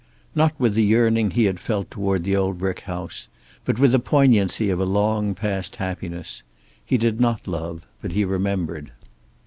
[0.33, 3.27] Not with the yearning he had felt toward the old brick house,
[3.65, 6.41] but with the poignancy of a long past happiness.
[6.83, 8.93] He did not love, but he remembered.